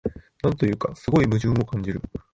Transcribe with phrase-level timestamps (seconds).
[0.41, 2.01] なんというか、すごい矛盾を感じる